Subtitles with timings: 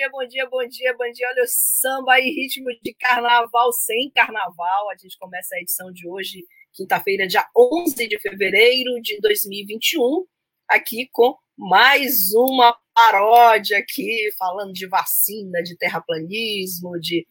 [0.00, 1.28] Dia, bom dia, bom dia, bom dia.
[1.28, 4.88] Olha o samba aí, ritmo de carnaval sem carnaval.
[4.88, 10.24] A gente começa a edição de hoje, quinta-feira, dia 11 de fevereiro de 2021,
[10.66, 17.26] aqui com mais uma paródia aqui, falando de vacina, de terraplanismo, de...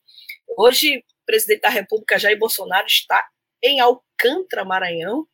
[0.56, 3.28] Hoje, o presidente da República, Jair Bolsonaro, está
[3.64, 5.26] em Alcântara, Maranhão.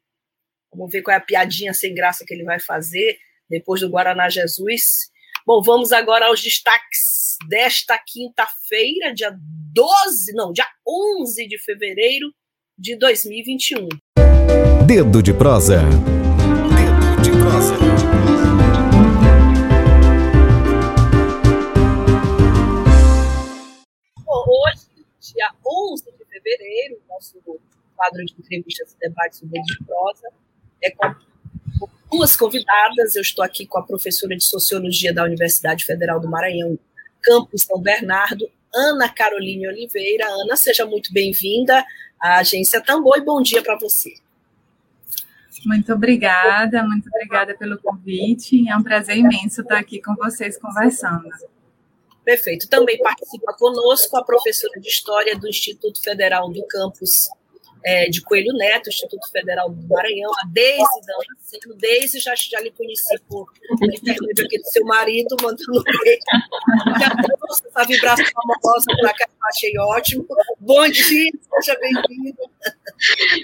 [0.74, 3.18] Vamos ver qual é a piadinha sem graça que ele vai fazer
[3.50, 5.14] depois do Guaraná Jesus.
[5.48, 12.34] Bom, vamos agora aos destaques desta quinta-feira, dia 12, não, dia 11 de fevereiro
[12.76, 13.88] de 2021.
[14.88, 15.84] Dedo de prosa.
[15.84, 17.76] Dedo de prosa.
[24.26, 27.40] Bom, hoje, dia 11 de fevereiro, nosso
[27.96, 30.28] quadro de entrevistas e debates sobre Dedo de prosa
[30.82, 31.35] é com
[32.16, 33.16] duas convidadas.
[33.16, 36.80] Eu estou aqui com a professora de Sociologia da Universidade Federal do Maranhão,
[37.22, 40.26] Campus São Bernardo, Ana Caroline Oliveira.
[40.28, 41.86] Ana, seja muito bem-vinda
[42.20, 44.14] à Agência Tambor e bom dia para você.
[45.66, 48.70] Muito obrigada, muito obrigada pelo convite.
[48.70, 51.28] É um prazer imenso estar aqui com vocês conversando.
[52.24, 52.70] Perfeito.
[52.70, 57.28] Também participa conosco a professora de História do Instituto Federal do Campus
[57.86, 61.76] é, de Coelho Neto, Instituto Federal do Maranhão, a Deise Damasceno.
[61.78, 63.48] Deise, já, já lhe conheci por
[63.82, 65.84] intermédio aqui do seu marido, mandando
[67.48, 70.26] essa vibração amorosa para cá, achei ótimo.
[70.60, 72.38] Bom dia, seja bem-vindo.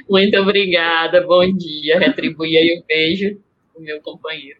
[0.09, 1.99] Muito obrigada, bom dia.
[1.99, 3.39] Retribui aí o um beijo
[3.75, 4.59] do meu companheiro.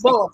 [0.00, 0.28] Bom,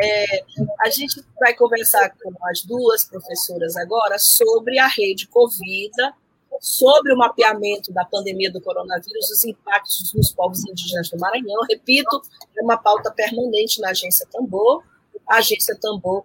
[0.00, 0.44] é,
[0.80, 6.12] a gente vai conversar com as duas professoras agora sobre a rede Covida,
[6.60, 11.60] sobre o mapeamento da pandemia do coronavírus, os impactos nos povos indígenas do Maranhão.
[11.68, 12.22] Repito,
[12.56, 14.82] é uma pauta permanente na Agência Tambor.
[15.28, 16.24] A Agência Tambor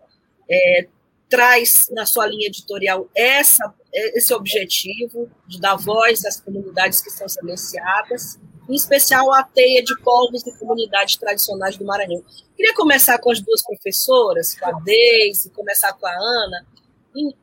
[0.50, 0.88] é,
[1.30, 7.28] traz na sua linha editorial essa, esse objetivo de dar voz às comunidades que são
[7.28, 8.40] silenciadas,
[8.70, 12.24] em especial a teia de povos e comunidades tradicionais do Maranhão.
[12.56, 16.66] Queria começar com as duas professoras, com a Deise, começar com a Ana,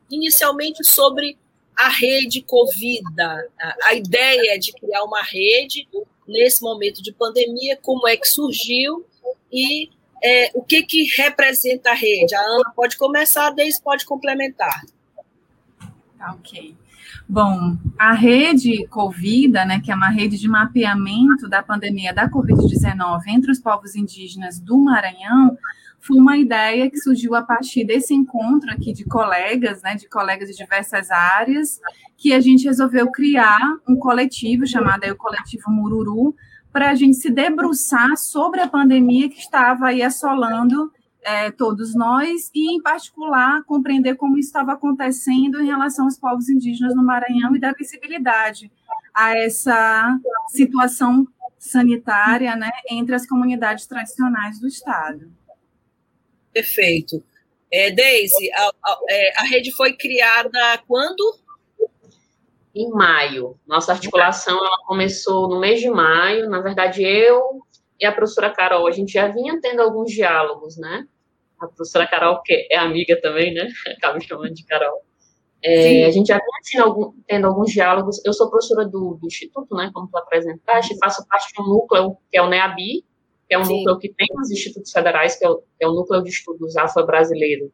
[0.09, 1.37] inicialmente sobre
[1.81, 3.49] a rede Covida,
[3.87, 5.87] a, ideia de criar uma rede
[6.27, 9.03] nesse momento de pandemia, como é que surgiu
[9.51, 9.89] e
[10.23, 12.35] é, o que, que representa a rede.
[12.35, 14.83] A Ana pode começar, a Deise pode complementar.
[16.19, 16.75] Tá, ok.
[17.27, 23.21] Bom, a rede Covida, né, que é uma rede de mapeamento da pandemia da Covid-19
[23.29, 25.57] entre os povos indígenas do Maranhão,
[26.01, 30.49] foi uma ideia que surgiu a partir desse encontro aqui de colegas, né, de colegas
[30.49, 31.79] de diversas áreas,
[32.17, 36.35] que a gente resolveu criar um coletivo chamado aí, o Coletivo Mururu,
[36.71, 40.91] para a gente se debruçar sobre a pandemia que estava aí assolando
[41.23, 46.49] é, todos nós e, em particular, compreender como isso estava acontecendo em relação aos povos
[46.49, 48.71] indígenas no Maranhão e dar visibilidade
[49.13, 50.17] a essa
[50.49, 51.27] situação
[51.59, 55.31] sanitária né, entre as comunidades tradicionais do Estado.
[56.53, 57.23] Perfeito.
[57.71, 61.39] É, Deise, a, a, é, a rede foi criada quando?
[62.75, 63.57] Em maio.
[63.65, 66.49] Nossa articulação ela começou no mês de maio.
[66.49, 67.61] Na verdade, eu
[67.99, 71.05] e a professora Carol, a gente já vinha tendo alguns diálogos, né?
[71.59, 73.67] A professora Carol, que é amiga também, né?
[73.97, 75.01] Acaba me chamando de Carol.
[75.63, 78.19] É, a gente já vinha tendo, algum, tendo, alguns diálogos.
[78.25, 79.91] Eu sou professora do, do Instituto, né?
[79.93, 83.05] Como tu apresentaste, faço parte de um núcleo que é o NEABI,
[83.51, 83.79] que é um Sim.
[83.79, 86.77] núcleo que tem nos institutos federais, que é o, que é o núcleo de estudos
[86.77, 87.69] afro-brasileiro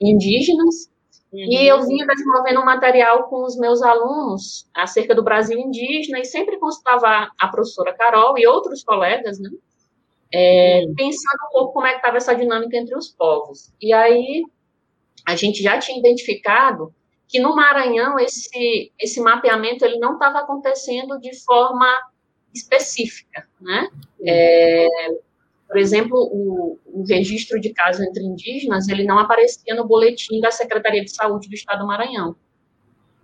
[0.00, 0.90] indígenas,
[1.32, 1.38] uhum.
[1.38, 6.24] e eu vinha desenvolvendo um material com os meus alunos acerca do Brasil indígena, e
[6.24, 9.50] sempre consultava a professora Carol e outros colegas, né,
[10.34, 10.94] é, uhum.
[10.96, 13.72] pensando um pouco como é que estava essa dinâmica entre os povos.
[13.80, 14.42] E aí,
[15.28, 16.92] a gente já tinha identificado
[17.28, 21.86] que no Maranhão esse, esse mapeamento ele não estava acontecendo de forma
[22.54, 23.88] específica, né?
[24.26, 24.86] É,
[25.66, 30.50] por exemplo, o, o, registro de casos entre indígenas, ele não aparecia no boletim da
[30.50, 32.34] Secretaria de Saúde do Estado do Maranhão.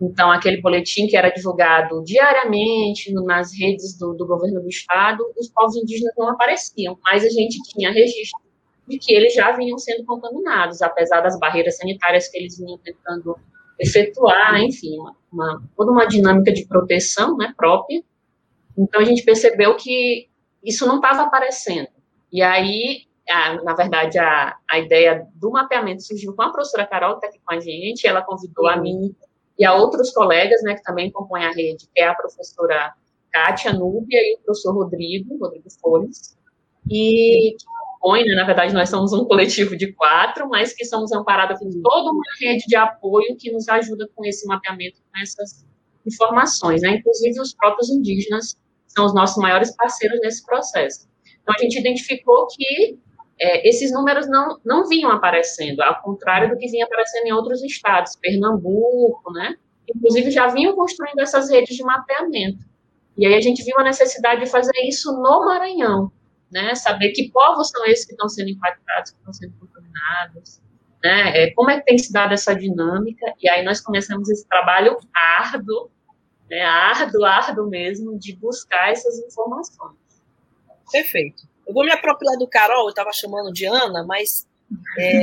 [0.00, 5.49] Então, aquele boletim que era divulgado diariamente nas redes do, do governo do Estado, os
[5.49, 8.40] povos indígenas não apareciam, mas a gente tinha registro
[8.87, 13.37] de que eles já vinham sendo contaminados, apesar das barreiras sanitárias que eles vinham tentando
[13.79, 18.02] efetuar, enfim, uma, uma, toda uma dinâmica de proteção né, própria.
[18.76, 20.28] Então, a gente percebeu que
[20.62, 21.88] isso não estava aparecendo.
[22.32, 27.19] E aí, a, na verdade, a, a ideia do mapeamento surgiu com a professora Carol,
[27.19, 29.14] que está aqui com a gente, ela convidou a mim
[29.58, 32.93] e a outros colegas, né, que também compõem a rede, que é a professora
[33.32, 36.37] Kátia Núbia e o professor Rodrigo, Rodrigo Flores,
[36.90, 37.64] e que
[38.00, 41.70] compõe, né, na verdade, nós somos um coletivo de quatro, mas que somos amparados por
[41.82, 45.64] toda uma rede de apoio que nos ajuda com esse mapeamento, com essas
[46.06, 48.56] informações, né, inclusive os próprios indígenas
[48.96, 51.06] são os nossos maiores parceiros nesse processo.
[51.43, 52.98] Então, a gente identificou que
[53.38, 57.62] é, esses números não, não vinham aparecendo, ao contrário do que vinha aparecendo em outros
[57.62, 59.56] estados, Pernambuco, né?
[59.94, 62.64] Inclusive, já vinham construindo essas redes de mapeamento.
[63.16, 66.10] E aí a gente viu a necessidade de fazer isso no Maranhão,
[66.50, 66.75] né?
[66.75, 70.60] Saber que povos são esses que estão sendo impactados, que estão sendo contaminados,
[71.04, 71.44] né?
[71.44, 73.26] É, como é que tem se dado essa dinâmica?
[73.40, 75.90] E aí nós começamos esse trabalho árduo,
[76.48, 76.62] né?
[76.62, 79.96] Árduo, árduo mesmo, de buscar essas informações.
[80.90, 81.43] Perfeito.
[81.66, 84.46] Eu vou me apropriar do Carol, eu estava chamando de Ana, mas.
[84.98, 85.22] É,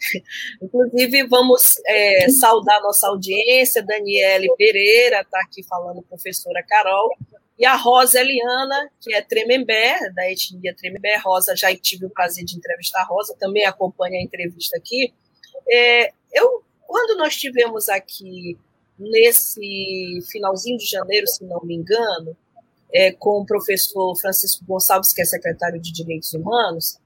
[0.62, 3.82] inclusive, vamos é, saudar nossa audiência.
[3.82, 7.10] Daniele Pereira está aqui falando, professora Carol.
[7.58, 11.16] E a Rosa Eliana, que é Tremembé, da etnia Tremembé.
[11.16, 15.12] Rosa, já tive o prazer de entrevistar a Rosa, também acompanha a entrevista aqui.
[15.68, 18.58] É, eu, quando nós tivemos aqui
[18.98, 22.36] nesse finalzinho de janeiro, se não me engano,
[22.92, 26.98] é, com o professor Francisco Gonçalves, que é secretário de Direitos Humanos.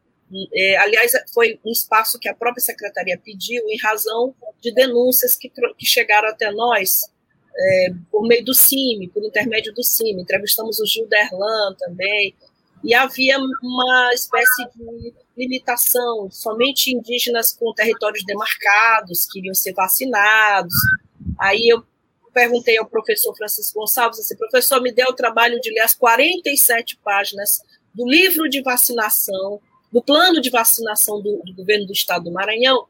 [0.55, 5.51] É, aliás, foi um espaço que a própria secretaria pediu em razão de denúncias que,
[5.51, 7.11] que chegaram até nós
[7.57, 10.23] é, por meio do CIMI, por intermédio do CIMI.
[10.23, 12.37] Entrevistamos o Gil Derlan também,
[12.83, 20.75] e havia uma espécie de limitação, somente indígenas com territórios demarcados queriam ser vacinados.
[21.41, 21.83] Aí eu
[22.35, 26.99] perguntei ao professor Francisco Gonçalves, assim, professor, me deu o trabalho de ler as 47
[27.03, 27.61] páginas
[27.95, 29.61] do livro de vacinação,
[29.91, 32.87] do plano de vacinação do, do governo do estado do Maranhão,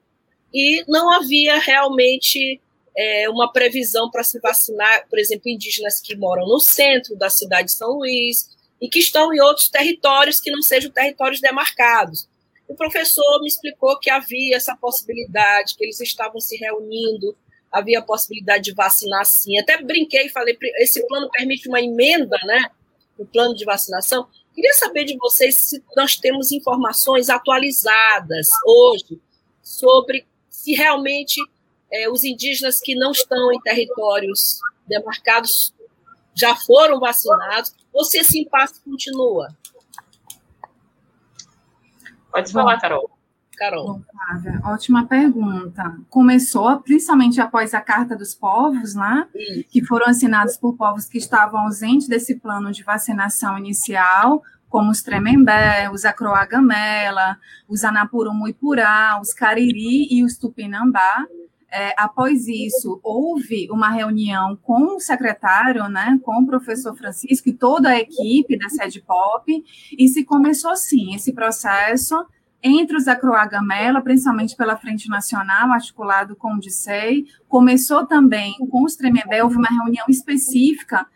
[0.52, 2.60] e não havia realmente
[2.96, 7.68] é, uma previsão para se vacinar, por exemplo, indígenas que moram no centro da cidade
[7.68, 8.48] de São Luís
[8.80, 12.28] e que estão em outros territórios que não sejam territórios demarcados.
[12.68, 17.36] O professor me explicou que havia essa possibilidade, que eles estavam se reunindo
[17.70, 19.58] havia a possibilidade de vacinar sim.
[19.58, 22.70] Até brinquei e falei, esse plano permite uma emenda, né?
[23.18, 24.26] O plano de vacinação.
[24.54, 29.20] Queria saber de vocês se nós temos informações atualizadas hoje
[29.62, 31.40] sobre se realmente
[31.92, 35.72] é, os indígenas que não estão em territórios demarcados
[36.34, 39.48] já foram vacinados ou se esse impasse continua.
[42.30, 43.10] Pode falar, Carol.
[43.60, 44.00] Carol?
[44.10, 45.94] Flávia, ótima pergunta.
[46.08, 49.28] Começou principalmente após a Carta dos Povos, né?
[49.68, 55.02] Que foram assinados por povos que estavam ausentes desse plano de vacinação inicial, como os
[55.02, 57.36] Tremembé, os Acroagamela,
[57.68, 61.26] os Anapurumuipurá, os Cariri e os Tupinambá.
[61.70, 67.52] É, após isso, houve uma reunião com o secretário, né, com o professor Francisco e
[67.52, 69.44] toda a equipe da Sede Pop,
[69.96, 72.16] e se começou, sim, esse processo
[72.62, 78.96] entre os Acroagamela, principalmente pela Frente Nacional, articulado com o DICEI, começou também com os
[78.96, 81.06] Tremembé, houve uma reunião específica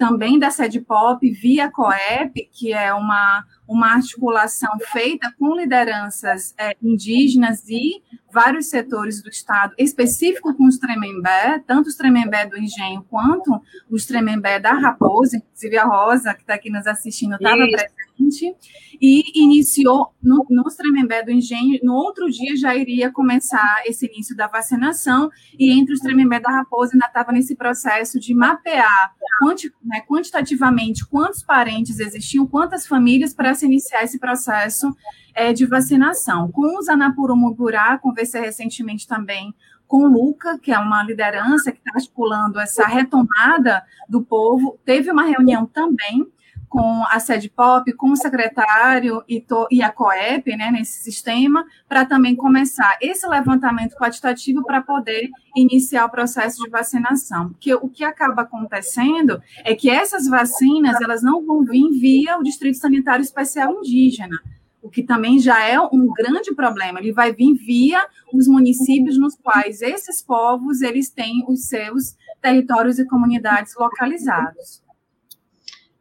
[0.00, 6.76] também da Sede Pop via COEP, que é uma, uma articulação feita com lideranças é,
[6.82, 13.04] indígenas e vários setores do Estado, específico com os Tremembé, tanto os Tremembé do Engenho
[13.08, 18.56] quanto os Tremembé da Raposa, inclusive a Rosa, que está aqui nos assistindo, estava presente,
[19.00, 24.36] e iniciou no, no Tremembé do Engenho, no outro dia já iria começar esse início
[24.36, 29.72] da vacinação, e entre os Tremembé da Raposa ainda estava nesse processo de mapear quanti,
[29.82, 34.94] né, quantitativamente quantos parentes existiam, quantas famílias para iniciar esse processo
[35.34, 36.50] é, de vacinação.
[36.50, 39.54] Com os Anapurumugurá, conversei recentemente também
[39.86, 44.78] com o Luca, que é uma liderança que está articulando essa retomada do povo.
[44.84, 46.26] Teve uma reunião também
[46.70, 51.66] com a sede POP, com o secretário e, to, e a COEP, né, nesse sistema,
[51.88, 57.48] para também começar esse levantamento quantitativo para poder iniciar o processo de vacinação.
[57.48, 62.42] Porque o que acaba acontecendo é que essas vacinas, elas não vão vir via o
[62.44, 64.38] Distrito Sanitário Especial Indígena,
[64.80, 67.00] o que também já é um grande problema.
[67.00, 73.00] Ele vai vir via os municípios nos quais esses povos eles têm os seus territórios
[73.00, 74.88] e comunidades localizados.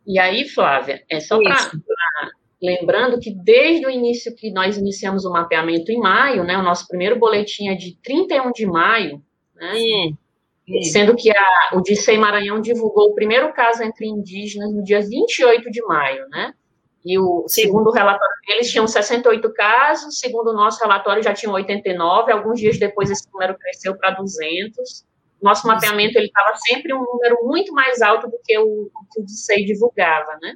[0.09, 1.69] E aí, Flávia, é só para
[2.59, 6.87] lembrando que desde o início que nós iniciamos o mapeamento em maio, né, o nosso
[6.87, 9.21] primeiro boletim é de 31 de maio,
[9.55, 10.81] né, hum.
[10.81, 15.69] sendo que a, o Dicei Maranhão divulgou o primeiro caso entre indígenas no dia 28
[15.69, 16.53] de maio, né,
[17.05, 21.53] e o segundo o relatório deles tinham 68 casos, segundo o nosso relatório já tinham
[21.53, 25.05] 89, alguns dias depois esse número cresceu para 200.
[25.41, 29.25] Nosso mapeamento ele estava sempre um número muito mais alto do que o que o
[29.25, 30.55] DICEI divulgava, né?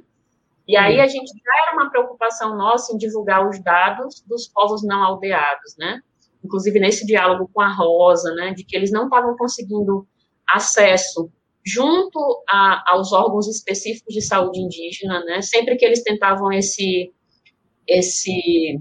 [0.67, 4.83] E aí a gente já era uma preocupação nossa em divulgar os dados dos povos
[4.83, 6.01] não aldeados, né?
[6.43, 10.07] Inclusive nesse diálogo com a Rosa, né, de que eles não estavam conseguindo
[10.49, 11.31] acesso
[11.65, 15.41] junto a, aos órgãos específicos de saúde indígena, né?
[15.41, 17.13] Sempre que eles tentavam esse
[17.87, 18.79] esse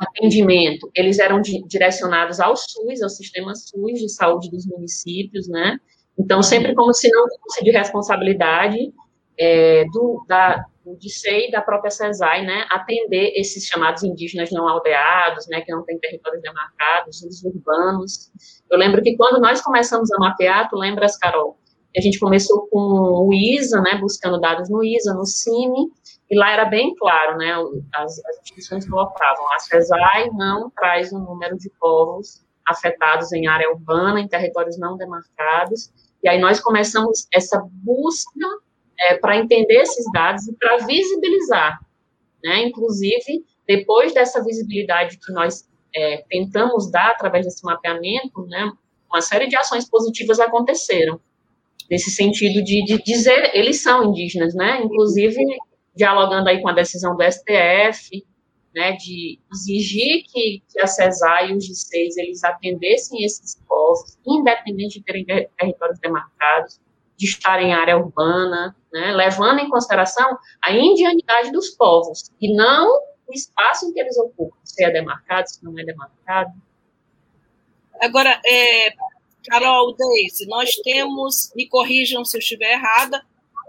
[0.00, 5.78] atendimento, eles eram di direcionados ao SUS, ao sistema SUS de saúde dos municípios, né?
[6.18, 8.92] Então, sempre como se não fosse de responsabilidade
[9.38, 15.46] é, do, da, do DICEI da própria CESAI, né, atender esses chamados indígenas não aldeados,
[15.48, 18.30] né, que não têm territórios demarcados, os urbanos.
[18.70, 21.56] Eu lembro que quando nós começamos a mapear, tu lembras, Carol,
[21.96, 25.88] a gente começou com o ISA, né, buscando dados no ISA, no CIMI,
[26.30, 27.52] e lá era bem claro, né,
[27.92, 33.48] as, as instituições colocavam, a CESAI não traz o um número de povos afetados em
[33.48, 38.46] área urbana, em territórios não demarcados, e aí nós começamos essa busca
[39.00, 41.80] é, para entender esses dados e para visibilizar,
[42.44, 48.70] né, inclusive, depois dessa visibilidade que nós é, tentamos dar através desse mapeamento, né,
[49.10, 51.20] uma série de ações positivas aconteceram,
[51.90, 55.44] nesse sentido de, de dizer, eles são indígenas, né, inclusive
[55.94, 58.24] dialogando aí com a decisão do STF,
[58.74, 64.98] né, de exigir que, que a CESAR e os G6 eles atendessem esses povos, independente
[64.98, 66.80] de terem territórios demarcados,
[67.16, 72.88] de estar em área urbana, né, levando em consideração a indianidade dos povos, e não
[73.26, 76.50] o espaço em que eles ocupam, se é demarcado, se não é demarcado.
[78.00, 78.92] Agora, é,
[79.48, 83.22] Carol, Deise, nós temos, me corrijam se eu estiver errada,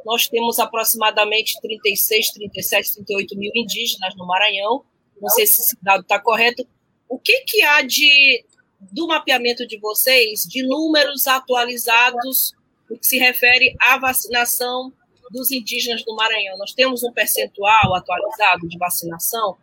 [0.05, 4.83] nós temos aproximadamente 36, 37, 38 mil indígenas no Maranhão.
[5.19, 6.67] Não sei se esse dado está correto.
[7.07, 8.45] O que, que há de
[8.91, 12.53] do mapeamento de vocês de números atualizados
[12.89, 14.91] no que se refere à vacinação
[15.29, 16.57] dos indígenas do Maranhão?
[16.57, 19.57] Nós temos um percentual atualizado de vacinação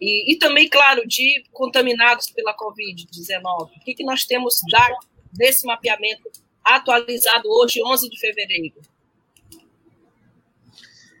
[0.00, 3.70] e, e também, claro, de contaminados pela Covid-19.
[3.76, 4.98] O que, que nós temos da,
[5.32, 6.30] desse mapeamento
[6.64, 8.80] atualizado hoje, 11 de fevereiro?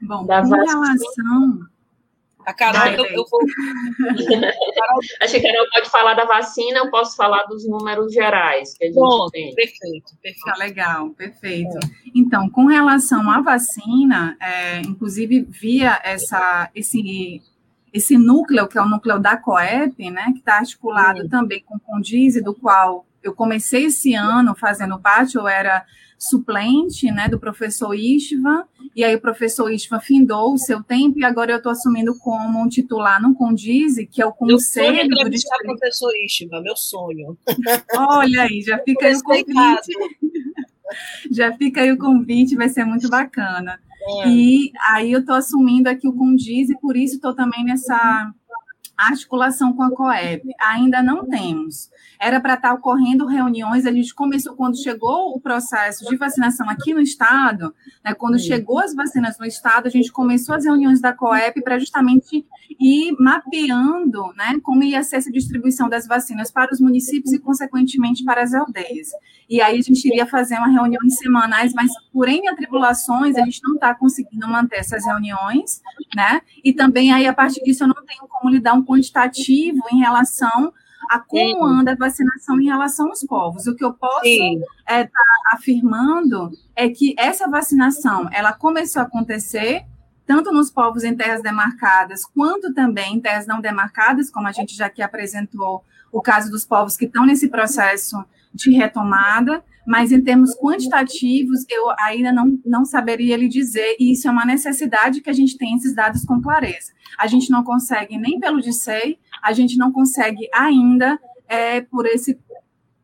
[0.02, 1.68] Bom, da com relação.
[2.48, 3.40] A Carol, eu, eu vou.
[5.20, 8.84] Acho que a Carol pode falar da vacina, eu posso falar dos números gerais que
[8.84, 9.54] a gente Bom, tem.
[9.54, 10.44] Perfeito, perfeito.
[10.46, 11.76] Tá legal, perfeito.
[11.76, 12.10] É.
[12.14, 17.42] Então, com relação à vacina, é, inclusive via essa, esse,
[17.92, 21.28] esse núcleo, que é o núcleo da COEP, né, que está articulado Sim.
[21.28, 25.84] também com o Condise, do qual eu comecei esse ano fazendo parte, eu era
[26.18, 31.24] suplente né, do professor Istvan, e aí o professor Istvan findou o seu tempo, e
[31.24, 35.24] agora eu estou assumindo como um titular no Condize, que é o conselho sonho é
[35.24, 35.62] do distrito.
[35.62, 37.38] professor Istvan, meu sonho.
[37.96, 39.92] Olha aí, já fica aí o convite.
[41.30, 43.78] já fica aí o convite, vai ser muito bacana.
[44.24, 44.28] É.
[44.28, 48.32] E aí eu estou assumindo aqui o Condize, por isso estou também nessa
[48.98, 50.48] articulação com a COEP.
[50.60, 51.88] Ainda não temos
[52.20, 53.86] era para estar tá ocorrendo reuniões.
[53.86, 57.74] A gente começou quando chegou o processo de vacinação aqui no estado,
[58.04, 61.78] né, quando chegou as vacinas no estado, a gente começou as reuniões da COEP para
[61.78, 62.44] justamente
[62.78, 68.24] ir mapeando né, como ia ser essa distribuição das vacinas para os municípios e, consequentemente,
[68.24, 69.10] para as aldeias.
[69.48, 73.44] E aí a gente iria fazer uma reunião em semanais, mas por N atribulações, a
[73.44, 75.80] gente não está conseguindo manter essas reuniões,
[76.14, 76.42] né?
[76.62, 79.98] E também aí, a partir disso, eu não tenho como lhe dar um quantitativo em
[79.98, 80.72] relação
[81.10, 81.80] a como Sim.
[81.80, 83.66] anda a vacinação em relação aos povos.
[83.66, 89.04] O que eu posso estar é, tá afirmando é que essa vacinação ela começou a
[89.04, 89.84] acontecer
[90.28, 94.76] tanto nos povos em terras demarcadas, quanto também em terras não demarcadas, como a gente
[94.76, 95.82] já aqui apresentou
[96.12, 101.88] o caso dos povos que estão nesse processo de retomada, mas em termos quantitativos, eu
[102.00, 105.74] ainda não, não saberia lhe dizer, e isso é uma necessidade que a gente tem
[105.76, 106.92] esses dados com clareza.
[107.18, 111.18] A gente não consegue nem pelo DICEI, a gente não consegue ainda
[111.48, 112.38] é, por esse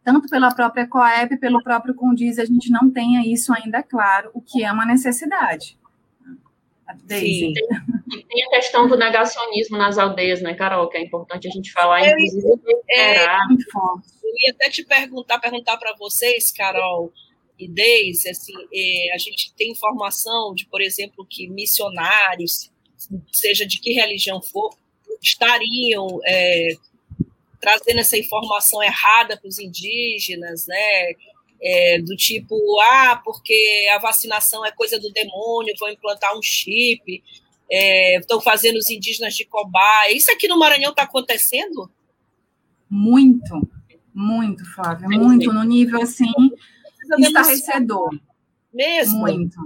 [0.05, 4.43] tanto pela própria COEP, pelo próprio Condiz, a gente não tenha isso ainda claro, o
[4.43, 5.79] que é uma necessidade.
[7.09, 7.53] Sim.
[7.53, 11.73] Tem, tem a questão do negacionismo nas aldeias, né, Carol, que é importante a gente
[11.73, 12.61] falar, inclusive,
[12.91, 17.13] é, é, eu ia até te perguntar, perguntar para vocês, Carol
[17.59, 22.71] e Deise, assim, é, a gente tem informação de, por exemplo, que missionários
[23.33, 24.77] seja de que religião for,
[25.23, 26.75] estariam é,
[27.61, 31.15] trazendo essa informação errada para os indígenas, né?
[31.63, 32.57] É, do tipo,
[32.93, 37.23] ah, porque a vacinação é coisa do demônio, vão implantar um chip,
[38.21, 40.15] estão é, fazendo os indígenas de cobaia.
[40.15, 41.91] Isso aqui no Maranhão está acontecendo?
[42.91, 43.69] Muito,
[44.13, 46.33] muito, Flávia, muito, no nível assim,
[47.19, 48.11] estarrecedor.
[48.73, 49.21] Mesmo?
[49.21, 49.59] Muito.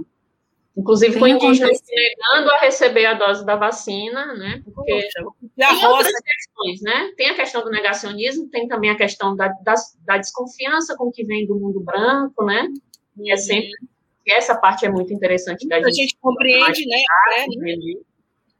[0.79, 4.61] Inclusive Tem com indígenas negando a receber a dose da vacina, né?
[4.63, 5.09] Porque
[5.57, 7.11] tem outras questões, né?
[7.17, 9.73] Tem a questão do negacionismo, tem também a questão da, da,
[10.05, 12.67] da desconfiança com que vem do mundo branco, né?
[13.17, 13.71] E é sempre
[14.25, 15.87] essa parte é muito interessante da gente.
[15.87, 16.97] A gente compreende, né?
[17.35, 17.75] É, né?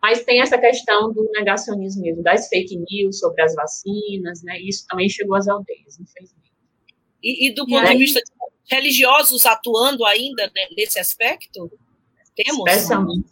[0.01, 4.59] Mas tem essa questão do negacionismo mesmo, das fake news sobre as vacinas, né?
[4.59, 6.51] Isso também chegou às aldeias, infelizmente.
[7.23, 11.71] E, e do ponto de vista de religiosos atuando ainda né, nesse aspecto?
[12.43, 12.71] Temos?
[12.71, 13.29] Especialmente.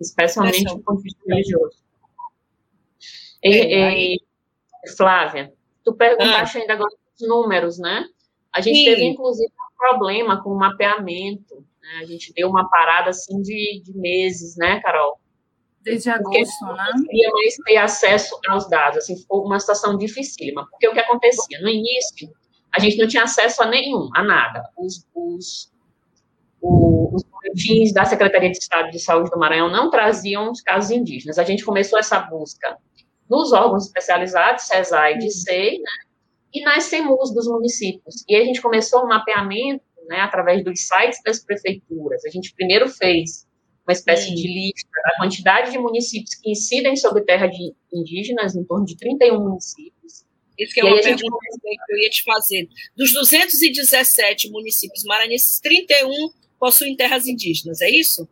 [0.00, 1.76] Especialmente do ponto de vista religioso.
[3.42, 4.22] E, é, e,
[4.96, 5.52] Flávia,
[5.84, 6.60] tu perguntaste ah.
[6.60, 8.06] ainda agora os números, né?
[8.52, 8.84] A gente Sim.
[8.84, 11.56] teve, inclusive, um problema com o mapeamento.
[11.80, 12.00] Né?
[12.02, 15.18] A gente deu uma parada, assim, de, de meses, né, Carol?
[15.80, 16.90] Desde agosto, né?
[16.94, 20.64] Não mais ter acesso aos dados, assim, foi uma situação dificílima.
[20.70, 21.60] Porque o que acontecia?
[21.60, 22.32] No início,
[22.72, 24.62] a gente não tinha acesso a nenhum, a nada.
[24.76, 25.72] Os, os,
[26.60, 31.38] os boletins da Secretaria de Estado de Saúde do Maranhão não traziam os casos indígenas.
[31.38, 32.76] A gente começou essa busca
[33.28, 35.90] nos órgãos especializados, CESAI e DICEI, né,
[36.52, 38.24] e nas CEMUs dos municípios.
[38.28, 42.24] E a gente começou o um mapeamento né, através dos sites das prefeituras.
[42.24, 43.46] A gente primeiro fez
[43.86, 44.34] uma espécie Sim.
[44.34, 48.96] de lista da quantidade de municípios que incidem sobre terra de indígenas, em torno de
[48.96, 50.24] 31 municípios.
[50.58, 51.86] Isso que é uma pergunta gente...
[51.86, 52.68] que eu ia te fazer.
[52.96, 56.30] Dos 217 municípios maranhenses, 31
[56.62, 58.28] possuem terras indígenas, é isso?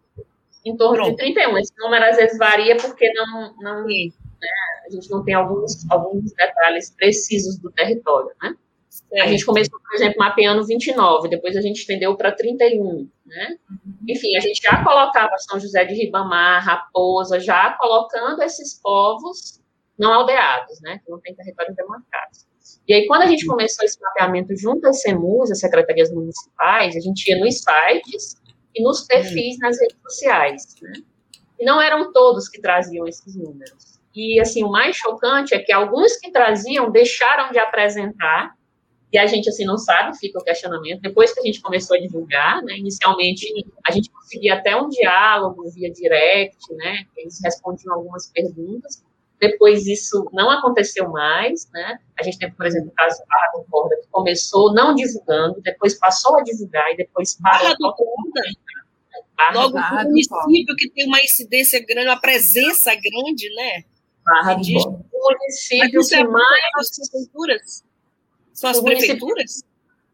[0.65, 1.11] Em torno Pronto.
[1.11, 1.59] de 31.
[1.59, 4.09] Esse número às vezes varia porque não, não né,
[4.87, 8.55] a gente não tem alguns, alguns detalhes precisos do território, né?
[8.89, 9.25] Certo.
[9.25, 13.57] A gente começou, por exemplo, mapeando 29, depois a gente estendeu para 31, né?
[13.69, 13.95] Uhum.
[14.09, 19.61] Enfim, a gente já colocava São José de Ribamar, Raposa, já colocando esses povos
[19.99, 21.01] não aldeados, né?
[21.05, 22.47] Que não tem territórios demarcados.
[22.91, 26.99] E aí, quando a gente começou esse mapeamento junto às CEMUs, as secretarias municipais, a
[26.99, 28.35] gente ia nos sites
[28.75, 30.95] e nos perfis nas redes sociais, né?
[31.57, 34.01] E não eram todos que traziam esses números.
[34.13, 38.57] E, assim, o mais chocante é que alguns que traziam deixaram de apresentar,
[39.13, 41.01] e a gente, assim, não sabe, fica o questionamento.
[41.01, 43.47] Depois que a gente começou a divulgar, né, inicialmente
[43.87, 49.01] a gente conseguia até um diálogo via direct, né, eles respondiam algumas perguntas,
[49.41, 51.99] depois isso não aconteceu mais, né?
[52.19, 55.99] A gente tem, por exemplo, o caso Barra do Corda, que começou não divulgando, depois
[55.99, 57.63] passou a divulgar e depois parou.
[57.63, 58.43] Barra do Corda?
[59.35, 63.85] Barra Logo, Barra um município que tem uma incidência grande, uma presença grande, né?
[64.25, 65.05] Barra do Corda.
[65.13, 66.61] Município que é mais...
[66.77, 67.85] As prefeituras?
[68.53, 69.65] São as prefeituras?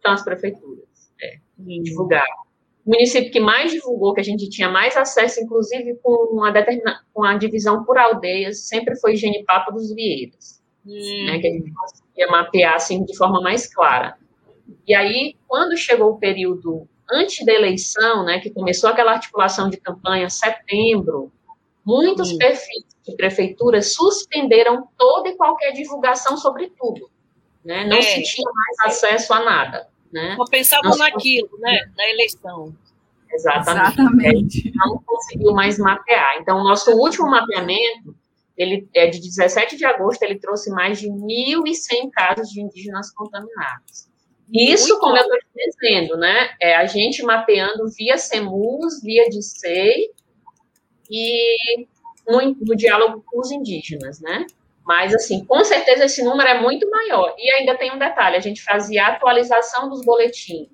[0.02, 1.38] São as prefeituras, é.
[1.58, 1.82] Hum.
[1.82, 2.45] Divulgaram
[2.86, 7.00] o município que mais divulgou, que a gente tinha mais acesso, inclusive com a, determina,
[7.12, 11.26] com divisão por aldeias, sempre foi Genipapo dos Vieiras, hum.
[11.26, 14.16] né, que a gente conseguia mapear assim, de forma mais clara.
[14.86, 19.78] E aí, quando chegou o período antes da eleição, né, que começou aquela articulação de
[19.78, 21.32] campanha, setembro,
[21.84, 22.38] muitos hum.
[22.38, 27.10] perfis de prefeitura suspenderam toda e qualquer divulgação sobre tudo.
[27.64, 27.84] Né?
[27.84, 28.02] Não é.
[28.02, 29.88] se tinha mais acesso a nada.
[30.16, 30.34] Né?
[30.34, 31.90] Só pensavam naquilo, né?
[31.94, 32.74] Na eleição.
[33.30, 34.00] Exatamente.
[34.00, 34.72] Exatamente.
[34.74, 36.38] Não conseguiu mais mapear.
[36.40, 38.16] Então, o nosso último mapeamento,
[38.56, 44.08] ele é de 17 de agosto, ele trouxe mais de 1.100 casos de indígenas contaminados.
[44.50, 46.54] Isso, Muito como eu estou dizendo, né?
[46.62, 50.10] É a gente mapeando via CEMUS, via DICEI
[51.10, 51.86] e
[52.26, 54.46] no, no diálogo com os indígenas, né?
[54.86, 57.34] Mas, assim, com certeza esse número é muito maior.
[57.36, 60.68] E ainda tem um detalhe: a gente fazia a atualização dos boletins.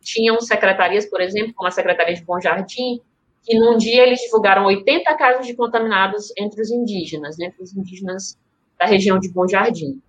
[0.00, 3.00] Tinham secretarias, por exemplo, como a Secretaria de Bom Jardim,
[3.44, 7.76] que num dia eles divulgaram 80 casos de contaminados entre os indígenas, né, entre os
[7.76, 8.38] indígenas
[8.78, 10.00] da região de Bom Jardim.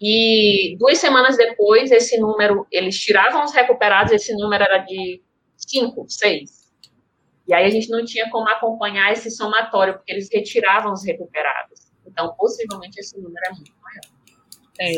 [0.00, 5.20] E duas semanas depois, esse número, eles tiravam os recuperados, esse número era de
[5.56, 6.72] 5, 6.
[7.48, 11.83] E aí a gente não tinha como acompanhar esse somatório, porque eles retiravam os recuperados.
[12.14, 14.14] Então, possivelmente, esse número é muito maior.
[14.80, 14.92] É,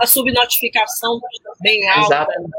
[0.00, 1.20] a subnotificação
[1.60, 2.06] bem alta.
[2.06, 2.50] Exatamente.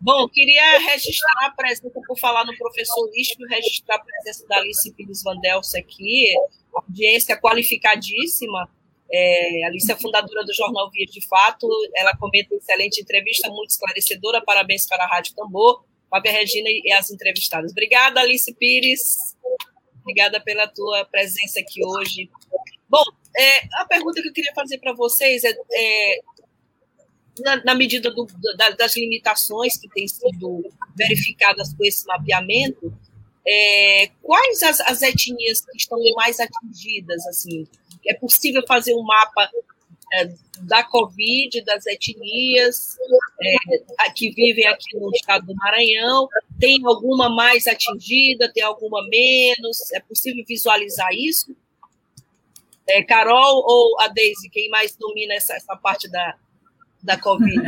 [0.00, 4.92] Bom, queria registrar a presença, por falar no professor Lístico, registrar a presença da Alice
[4.94, 6.26] Pires Vandelce aqui,
[6.74, 8.68] audiência qualificadíssima.
[9.10, 14.42] É, Alice é fundadora do jornal Via de Fato, ela comenta excelente entrevista, muito esclarecedora,
[14.44, 17.70] parabéns para a Rádio Tambor, Fábia Regina e as entrevistadas.
[17.70, 19.36] Obrigada, Alice Pires.
[20.08, 22.30] Obrigada pela tua presença aqui hoje.
[22.88, 23.04] Bom,
[23.36, 26.20] é, a pergunta que eu queria fazer para vocês é, é
[27.40, 30.64] na, na, medida do, da, das limitações que têm sido
[30.96, 32.90] verificadas com esse mapeamento,
[33.46, 37.26] é, quais as, as etnias que estão mais atingidas?
[37.26, 37.68] Assim,
[38.06, 39.50] é possível fazer um mapa
[40.14, 42.96] é, da Covid, das etnias
[43.40, 46.28] é, que vivem aqui no estado do Maranhão?
[46.58, 49.92] Tem alguma mais atingida, tem alguma menos?
[49.92, 51.54] É possível visualizar isso?
[52.88, 56.34] É, Carol ou a Deise, quem mais domina essa, essa parte da,
[57.02, 57.62] da Covid?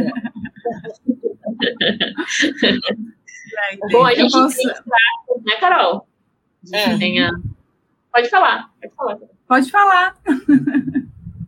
[3.92, 4.56] Bom, a gente posso...
[4.56, 6.06] tem, né, Carol?
[6.72, 6.96] É.
[6.98, 7.30] tem a...
[8.12, 9.18] Pode falar, pode falar.
[9.46, 10.16] Pode falar.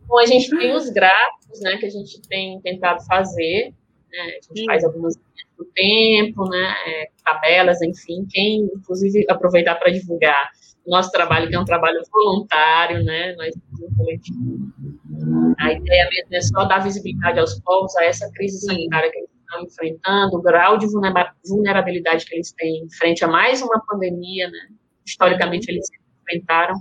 [0.05, 3.73] Bom, a gente tem os gráficos, né, que a gente tem tentado fazer,
[4.13, 5.15] né, a gente faz algumas
[5.57, 10.49] do tempo, né, é, tabelas, enfim, quem, inclusive, aproveitar para divulgar
[10.85, 14.71] o nosso trabalho, que é um trabalho voluntário, né, nós um coletivo.
[15.59, 19.29] A ideia mesmo é só dar visibilidade aos povos a essa crise sanitária que eles
[19.29, 20.87] estão enfrentando, o grau de
[21.47, 24.69] vulnerabilidade que eles têm frente a mais uma pandemia, né,
[25.05, 25.87] historicamente eles
[26.21, 26.75] enfrentaram,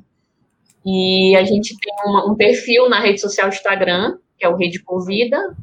[0.85, 4.83] e a gente tem uma, um perfil na rede social Instagram, que é o Rede
[4.83, 5.57] Convida,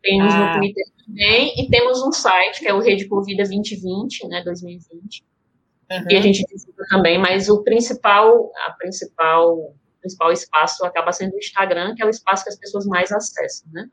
[0.00, 0.52] temos ah.
[0.52, 5.24] no Twitter também, e temos um site, que é o Rede Convida 2020, né, 2020,
[5.90, 6.04] uhum.
[6.10, 11.34] e a gente divulga também, mas o principal, a principal, o principal espaço acaba sendo
[11.34, 13.88] o Instagram, que é o espaço que as pessoas mais acessam, né.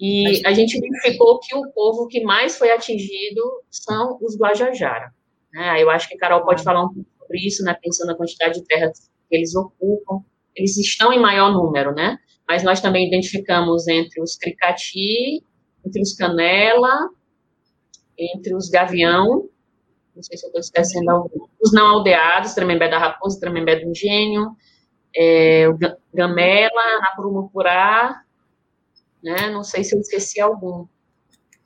[0.00, 5.12] E a gente identificou que o povo que mais foi atingido são os Guajajara.
[5.52, 5.82] Né?
[5.82, 8.58] Eu acho que a Carol pode falar um pouco sobre isso, né, pensando na quantidade
[8.58, 10.24] de terras que eles ocupam,
[10.56, 12.18] eles estão em maior número, né?
[12.48, 15.44] Mas nós também identificamos entre os cricati,
[15.84, 17.10] entre os canela,
[18.18, 19.48] entre os gavião,
[20.14, 23.90] não sei se eu estou esquecendo algum, os não aldeados, Tremembé da Raposa, Tremembé do
[23.90, 24.56] Engenho,
[25.16, 25.78] é, o
[26.12, 28.22] Gamela, Napurumupurá,
[29.22, 29.50] né?
[29.50, 30.86] Não sei se eu esqueci algum.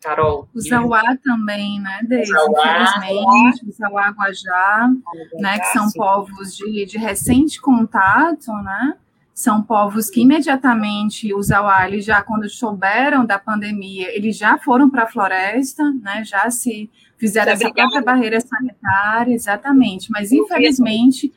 [0.00, 0.46] Carol.
[0.54, 2.30] O Zauá também, né, Deise?
[2.30, 4.90] Infelizmente, o Zauá Guajá,
[5.38, 8.98] né, que são povos de, de recente contato, né?
[9.34, 14.88] São povos que imediatamente os Zauá, eles já quando souberam da pandemia, eles já foram
[14.88, 16.24] para a floresta, né?
[16.24, 20.08] Já se fizeram essa própria barreira sanitária, exatamente.
[20.12, 21.32] Mas infelizmente,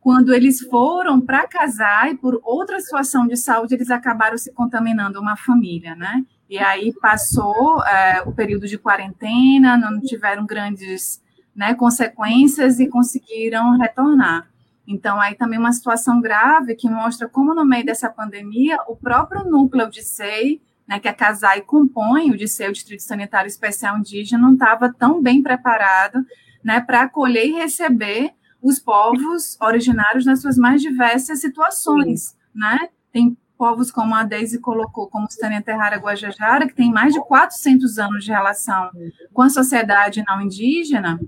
[0.00, 5.20] quando eles foram para casar e por outra situação de saúde, eles acabaram se contaminando
[5.20, 6.24] uma família, né?
[6.50, 11.22] E aí passou é, o período de quarentena, não tiveram grandes
[11.54, 14.48] né, consequências e conseguiram retornar.
[14.88, 19.44] Então, aí também uma situação grave que mostra como, no meio dessa pandemia, o próprio
[19.44, 23.98] núcleo de SEI, né, que a CASAI compõe, o de SEI, o Distrito Sanitário Especial
[23.98, 26.24] Indígena, não estava tão bem preparado
[26.64, 32.34] né, para acolher e receber os povos originários nas suas mais diversas situações.
[32.54, 32.88] Né?
[33.12, 37.98] Tem povos como a Deise colocou, como Stânia Terrara Guajajara, que tem mais de 400
[37.98, 38.90] anos de relação
[39.34, 41.20] com a sociedade não indígena,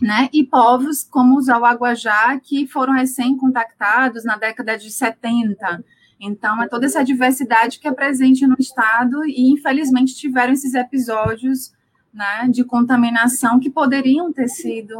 [0.00, 0.28] né?
[0.32, 5.84] E povos como os Auaguajá, que foram recém-contactados na década de 70.
[6.20, 11.72] Então, é toda essa diversidade que é presente no Estado e, infelizmente, tiveram esses episódios
[12.12, 14.96] né, de contaminação que poderiam ter sido,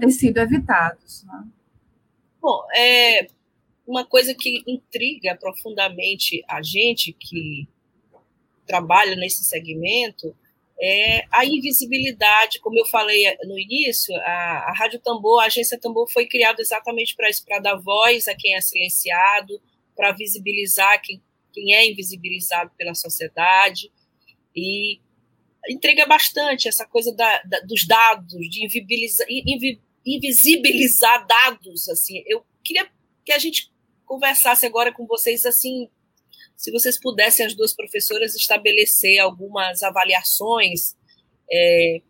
[0.00, 1.24] ter sido evitados.
[1.24, 1.44] Né?
[2.40, 3.28] Bom, é,
[3.86, 7.66] uma coisa que intriga profundamente a gente que
[8.66, 10.36] trabalha nesse segmento
[10.80, 16.08] é a invisibilidade, como eu falei no início, a, a Rádio Tambor, a agência Tambor
[16.10, 19.60] foi criada exatamente para isso, para dar voz a quem é silenciado,
[19.96, 21.20] para visibilizar quem,
[21.52, 23.90] quem é invisibilizado pela sociedade,
[24.54, 25.00] e
[25.68, 29.26] intriga bastante essa coisa da, da, dos dados, de invisibilizar,
[30.06, 32.88] invisibilizar dados, assim, eu queria
[33.24, 33.70] que a gente
[34.06, 35.90] conversasse agora com vocês assim,
[36.58, 40.96] se vocês pudessem, as duas professoras, estabelecer algumas avaliações
[41.48, 42.02] é,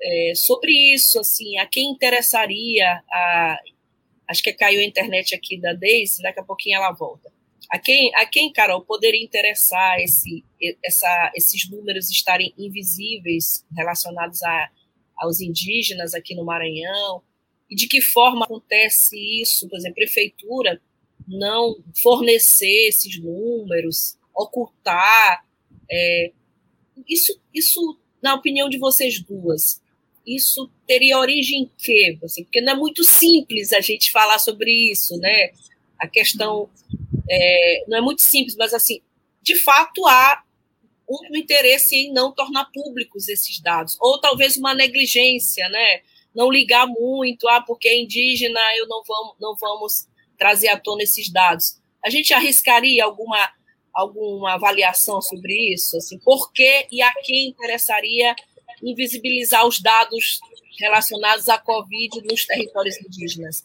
[0.00, 3.58] é, sobre isso, assim, a quem interessaria, a,
[4.28, 7.30] acho que caiu a internet aqui da Daisy, daqui a pouquinho ela volta.
[7.70, 10.42] A quem, a quem Carol, poderia interessar esse,
[10.82, 14.70] essa, esses números estarem invisíveis relacionados a,
[15.18, 17.22] aos indígenas aqui no Maranhão?
[17.68, 19.68] E de que forma acontece isso?
[19.68, 20.80] Por exemplo, prefeitura
[21.26, 25.44] não fornecer esses números, ocultar.
[25.90, 26.32] É,
[27.08, 29.80] isso, isso, na opinião de vocês duas,
[30.26, 32.18] isso teria origem em quê?
[32.22, 35.50] Assim, porque não é muito simples a gente falar sobre isso, né?
[35.98, 36.68] A questão
[37.30, 39.00] é, não é muito simples, mas assim,
[39.42, 40.42] de fato há
[41.08, 46.02] um interesse em não tornar públicos esses dados, ou talvez uma negligência, né?
[46.34, 50.06] não ligar muito, ah, porque é indígena, eu não vamos, não vamos
[50.42, 51.80] trazer à tona esses dados.
[52.04, 53.38] A gente arriscaria alguma,
[53.94, 55.96] alguma avaliação sobre isso?
[55.96, 58.34] Assim, por que e a quem interessaria
[58.82, 60.40] invisibilizar os dados
[60.80, 63.64] relacionados à Covid nos territórios indígenas?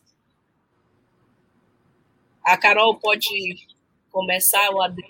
[2.45, 3.27] A Carol pode
[4.11, 5.09] começar, o Adriano?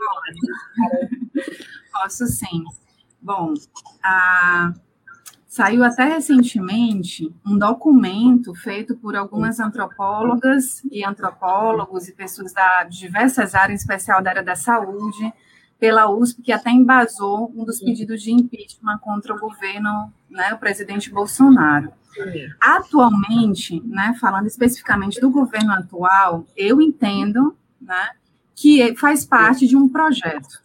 [1.91, 2.63] Posso sim.
[3.21, 3.53] Bom,
[4.01, 4.73] a
[5.57, 13.55] Saiu até recentemente um documento feito por algumas antropólogas e antropólogos e pessoas da diversas
[13.55, 15.33] áreas, em especial da área da saúde,
[15.79, 20.59] pela USP, que até embasou um dos pedidos de impeachment contra o governo, né, o
[20.59, 21.91] presidente Bolsonaro.
[22.61, 28.11] Atualmente, né, falando especificamente do governo atual, eu entendo né,
[28.53, 30.61] que faz parte de um projeto.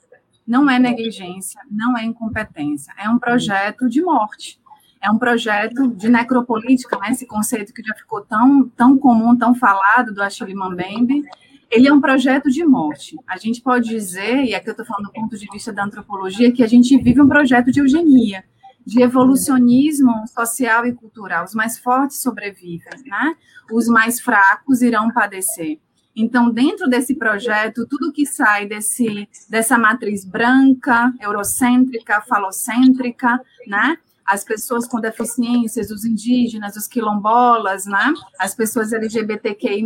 [0.46, 4.60] Não é negligência, não é incompetência, é um projeto de morte
[5.02, 9.52] é um projeto de necropolítica, né, esse conceito que já ficou tão, tão comum, tão
[9.52, 11.24] falado do Achille Mbembe,
[11.68, 13.16] ele é um projeto de morte.
[13.26, 16.52] A gente pode dizer, e aqui eu estou falando do ponto de vista da antropologia,
[16.52, 18.44] que a gente vive um projeto de eugenia,
[18.86, 21.44] de evolucionismo social e cultural.
[21.44, 23.34] Os mais fortes sobrevivem, né?
[23.72, 25.80] Os mais fracos irão padecer.
[26.14, 33.96] Então, dentro desse projeto, tudo que sai desse, dessa matriz branca, eurocêntrica, falocêntrica, né?
[34.26, 38.12] As pessoas com deficiências, os indígenas, os quilombolas, né?
[38.38, 39.84] as pessoas LGBTQI+,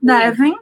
[0.00, 0.56] devem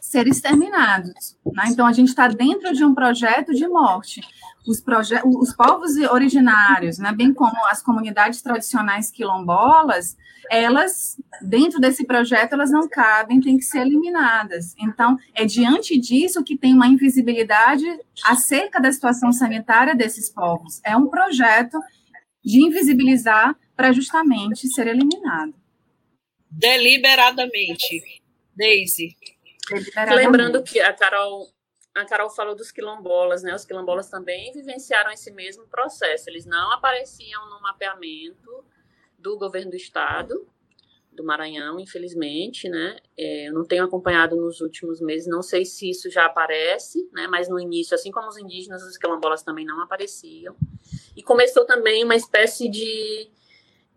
[0.00, 1.36] ser exterminados.
[1.54, 1.64] Né?
[1.68, 4.20] Então, a gente está dentro de um projeto de morte.
[4.66, 4.82] Os,
[5.24, 10.16] os povos originários, né, bem como as comunidades tradicionais quilombolas,
[10.50, 14.74] elas, dentro desse projeto, elas não cabem, têm que ser eliminadas.
[14.78, 17.84] Então, é diante disso que tem uma invisibilidade
[18.24, 20.80] acerca da situação sanitária desses povos.
[20.84, 21.78] É um projeto
[22.44, 25.54] de invisibilizar para justamente ser eliminado.
[26.50, 28.22] Deliberadamente.
[28.56, 29.16] Daisy.
[29.68, 30.24] Deliberadamente.
[30.24, 31.48] Lembrando que a Carol,
[31.94, 33.54] a Carol falou dos quilombolas, né?
[33.54, 36.28] Os quilombolas também vivenciaram esse mesmo processo.
[36.30, 38.64] Eles não apareciam no mapeamento
[39.18, 40.48] do governo do estado,
[41.12, 42.96] do Maranhão, infelizmente, né?
[43.18, 47.26] É, eu não tenho acompanhado nos últimos meses, não sei se isso já aparece, né?
[47.26, 50.56] Mas no início, assim como os indígenas, os quilombolas também não apareciam.
[51.18, 53.28] E começou também uma espécie de,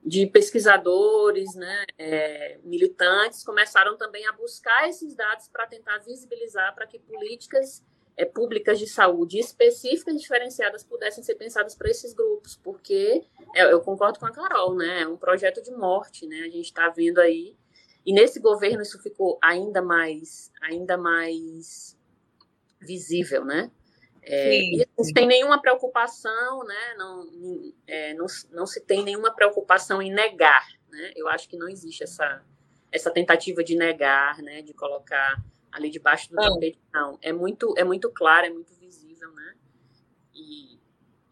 [0.03, 6.87] de pesquisadores, né, é, militantes, começaram também a buscar esses dados para tentar visibilizar para
[6.87, 7.85] que políticas
[8.17, 13.23] é, públicas de saúde específicas diferenciadas pudessem ser pensadas para esses grupos, porque
[13.55, 15.01] é, eu concordo com a Carol, né?
[15.03, 16.39] É um projeto de morte, né?
[16.39, 17.55] A gente está vendo aí
[18.03, 21.95] e nesse governo isso ficou ainda mais, ainda mais
[22.79, 23.69] visível, né?
[24.23, 26.93] É, não se tem nenhuma preocupação, né?
[26.97, 31.11] Não, é, não, não se tem nenhuma preocupação em negar, né?
[31.15, 32.43] Eu acho que não existe essa,
[32.91, 34.61] essa tentativa de negar, né?
[34.61, 37.17] De colocar ali debaixo do tapete, não.
[37.21, 39.55] É muito, é muito claro, é muito visível, né?
[40.35, 40.79] E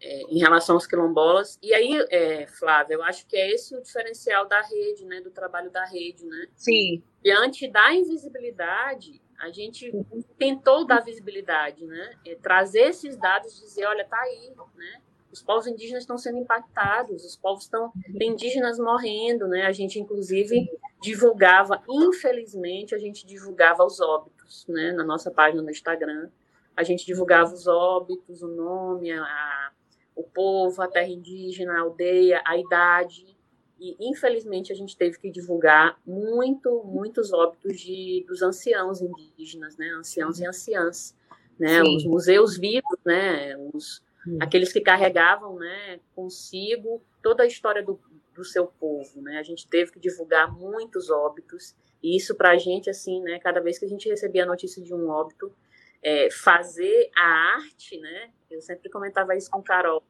[0.01, 1.59] é, em relação aos quilombolas.
[1.61, 5.21] E aí, é, Flávia, eu acho que é esse o diferencial da rede, né?
[5.21, 6.47] Do trabalho da rede, né?
[6.55, 7.03] Sim.
[7.23, 9.91] Diante da invisibilidade, a gente
[10.37, 12.13] tentou dar visibilidade, né?
[12.25, 15.01] É, trazer esses dados, dizer, olha, tá aí, né?
[15.31, 19.65] Os povos indígenas estão sendo impactados, os povos estão, indígenas morrendo, né?
[19.65, 20.69] A gente inclusive
[21.01, 24.91] divulgava, infelizmente, a gente divulgava os óbitos, né?
[24.91, 26.29] Na nossa página no Instagram,
[26.75, 29.71] a gente divulgava os óbitos, o nome, a,
[30.15, 33.37] o povo, a terra indígena, a aldeia, a idade,
[33.79, 39.89] e, infelizmente, a gente teve que divulgar muito, muitos óbitos de, dos anciãos indígenas, né?
[39.91, 41.15] Anciãos e anciãs,
[41.57, 41.81] né?
[41.83, 41.97] Sim.
[41.97, 43.55] Os museus vivos, né?
[43.73, 44.03] Os,
[44.41, 45.99] aqueles que carregavam, né?
[46.13, 47.99] Consigo toda a história do,
[48.35, 49.39] do seu povo, né?
[49.39, 53.39] A gente teve que divulgar muitos óbitos, e isso para a gente, assim, né?
[53.39, 55.53] Cada vez que a gente recebia a notícia de um óbito,
[56.01, 58.31] é, fazer a arte, né?
[58.51, 60.03] Eu sempre comentava isso com Carol.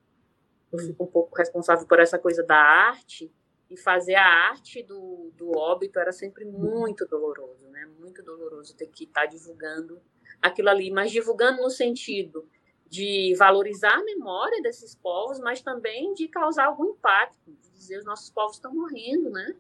[0.72, 3.32] Eu fico um pouco responsável por essa coisa da arte,
[3.70, 7.88] e fazer a arte do, do óbito era sempre muito doloroso, né?
[8.00, 10.02] Muito doloroso ter que estar tá divulgando
[10.42, 12.48] aquilo ali, mas divulgando no sentido
[12.88, 18.06] de valorizar a memória desses povos, mas também de causar algum impacto, de dizer os
[18.06, 19.56] nossos povos estão morrendo, né?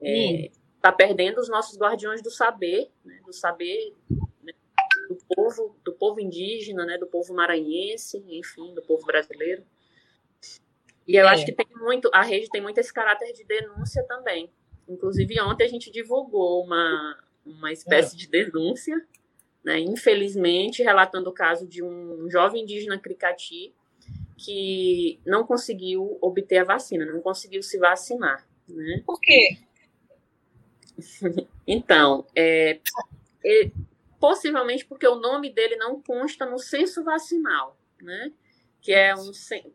[0.00, 3.20] É, tá perdendo os nossos guardiões do saber, né?
[3.24, 3.94] do saber
[4.40, 4.52] né?
[5.08, 6.98] do povo, do povo indígena, né?
[6.98, 9.64] Do povo maranhense, enfim, do povo brasileiro.
[11.08, 11.30] E eu é.
[11.30, 14.50] acho que tem muito, a rede tem muito esse caráter de denúncia também.
[14.86, 18.18] Inclusive, ontem a gente divulgou uma, uma espécie é.
[18.18, 18.94] de denúncia,
[19.64, 23.74] né, infelizmente, relatando o caso de um jovem indígena Cricati
[24.36, 28.46] que não conseguiu obter a vacina, não conseguiu se vacinar.
[28.68, 29.02] Né?
[29.04, 29.58] Por quê?
[31.66, 32.80] então, é,
[33.44, 33.70] é,
[34.20, 38.32] possivelmente porque o nome dele não consta no censo vacinal, né?
[38.80, 39.30] Que é, um,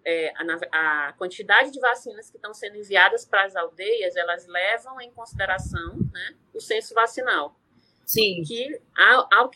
[0.05, 4.99] é a, a, quantidade de vacinas que estão sendo enviadas para as aldeias, elas levam
[5.01, 7.59] em consideração né, o censo vacinal.
[8.05, 8.43] Sim.
[8.45, 9.51] Que ao, ao,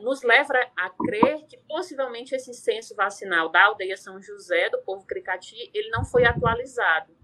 [0.00, 5.06] nos leva a crer que possivelmente esse censo vacinal da aldeia São José, do povo
[5.06, 7.16] Cricati, ele não foi atualizado.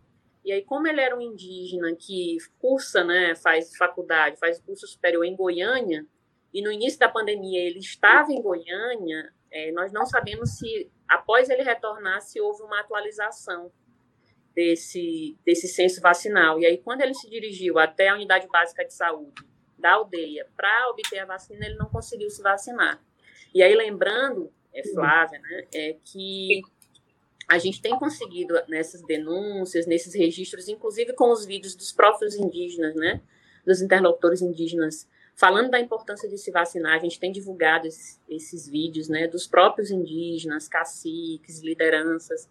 [0.44, 5.24] E aí, como ele era um indígena que cursa, né, faz faculdade, faz curso superior
[5.24, 6.06] em Goiânia,
[6.52, 11.48] e no início da pandemia ele estava em Goiânia, é, nós não sabemos se, após
[11.48, 13.72] ele retornar, se houve uma atualização
[14.54, 16.58] desse, desse censo vacinal.
[16.60, 19.42] E aí, quando ele se dirigiu até a unidade básica de saúde
[19.78, 23.00] da aldeia para obter a vacina, ele não conseguiu se vacinar.
[23.54, 26.60] E aí, lembrando, é, Flávia, né, é que
[27.48, 32.94] a gente tem conseguido nessas denúncias, nesses registros, inclusive com os vídeos dos próprios indígenas,
[32.94, 33.22] né,
[33.64, 38.68] dos interlocutores indígenas falando da importância de se vacinar, a gente tem divulgado esses, esses
[38.68, 42.50] vídeos, né, dos próprios indígenas, caciques, lideranças,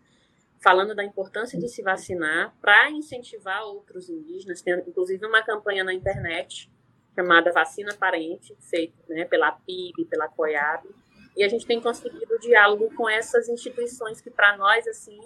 [0.64, 4.62] falando da importância de se vacinar para incentivar outros indígenas.
[4.62, 6.72] Tem inclusive uma campanha na internet
[7.14, 10.88] chamada Vacina Parente, feita né, pela PIB, pela COIAB,
[11.36, 15.20] e a gente tem conseguido diálogo com essas instituições que para nós assim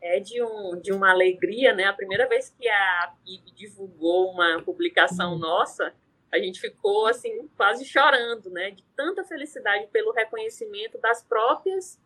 [0.00, 1.84] é de, um, de uma alegria, né?
[1.84, 5.92] A primeira vez que a PIB divulgou uma publicação nossa,
[6.32, 11.98] a gente ficou assim quase chorando, né, de tanta felicidade pelo reconhecimento das próprias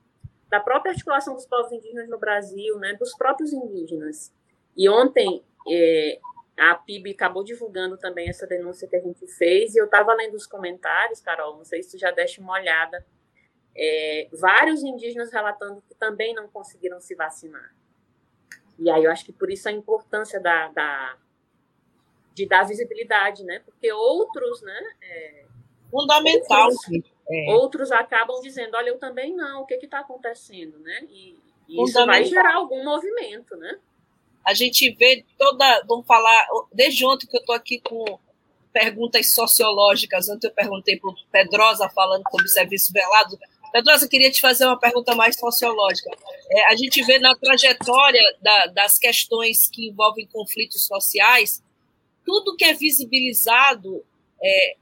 [0.49, 4.31] da própria articulação dos povos indígenas no Brasil, né, dos próprios indígenas.
[4.77, 6.21] E ontem é,
[6.59, 10.35] a PIB acabou divulgando também essa denúncia que a gente fez e eu estava lendo
[10.35, 13.03] os comentários, Carol, não sei se tu já deste uma olhada,
[13.75, 17.75] é, vários indígenas relatando que também não conseguiram se vacinar.
[18.79, 21.17] E aí eu acho que por isso a importância da, da
[22.35, 23.61] de dar visibilidade, né?
[23.64, 24.81] Porque outros, né?
[25.03, 25.45] É,
[25.90, 26.71] Fundamental.
[26.71, 27.53] Outros, é.
[27.53, 31.07] outros, acabam dizendo, olha, eu também não, o que está acontecendo, né?
[31.11, 33.79] E, e isso vai gerar algum movimento, né?
[34.45, 38.18] A gente vê toda, vamos falar, desde ontem que eu estou aqui com
[38.73, 43.38] perguntas sociológicas, ontem eu perguntei para o Pedrosa falando sobre serviço velado,
[43.73, 46.11] Pedrosa, queria te fazer uma pergunta mais sociológica.
[46.51, 51.62] É, a gente vê na trajetória da, das questões que envolvem conflitos sociais,
[52.25, 54.05] tudo que é visibilizado
[54.43, 54.77] é,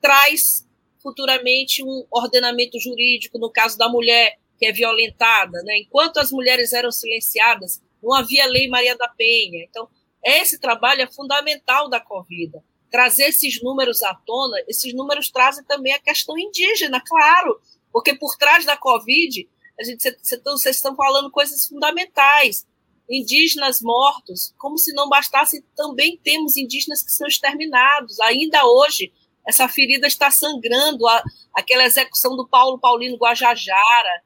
[0.00, 0.66] traz
[1.02, 5.62] futuramente um ordenamento jurídico, no caso da mulher que é violentada.
[5.62, 5.78] Né?
[5.78, 9.64] Enquanto as mulheres eram silenciadas, não havia lei Maria da Penha.
[9.64, 9.88] Então,
[10.24, 12.58] esse trabalho é fundamental da Covid.
[12.90, 17.60] Trazer esses números à tona, esses números trazem também a questão indígena, claro,
[17.92, 20.02] porque por trás da Covid, a gente,
[20.44, 22.66] vocês estão falando coisas fundamentais
[23.08, 28.18] indígenas mortos, como se não bastasse, também temos indígenas que são exterminados.
[28.20, 29.12] Ainda hoje,
[29.46, 31.06] essa ferida está sangrando.
[31.06, 31.22] A,
[31.54, 34.22] aquela execução do Paulo Paulino Guajajara,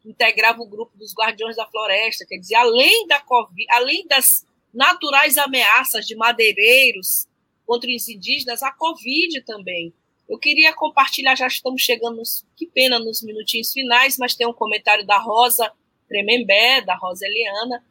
[0.00, 4.46] que integrava o grupo dos Guardiões da Floresta, quer dizer, além da COVID, além das
[4.72, 7.26] naturais ameaças de madeireiros
[7.66, 9.92] contra os indígenas, a Covid também.
[10.28, 14.52] Eu queria compartilhar, já estamos chegando, nos, que pena, nos minutinhos finais, mas tem um
[14.52, 15.70] comentário da Rosa
[16.08, 17.84] Tremembé, da Rosa Eliana,